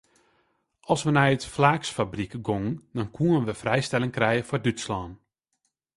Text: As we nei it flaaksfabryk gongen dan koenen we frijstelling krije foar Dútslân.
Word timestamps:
As 0.93 1.01
we 1.05 1.11
nei 1.15 1.29
it 1.35 1.45
flaaksfabryk 1.55 2.33
gongen 2.47 2.73
dan 2.95 3.11
koenen 3.15 3.47
we 3.47 3.53
frijstelling 3.63 4.13
krije 4.17 4.43
foar 4.47 4.61
Dútslân. 4.65 5.11